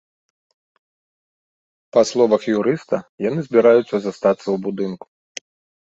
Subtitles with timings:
[1.97, 2.95] Па словах юрыста,
[3.29, 5.05] яны збіраюцца застацца ў будынку.